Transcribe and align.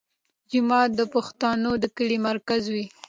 جومات 0.51 0.89
د 0.99 1.01
پښتنو 1.13 1.71
د 1.81 1.85
کلي 1.95 2.17
مرکز 2.27 2.63
وي. 2.73 2.85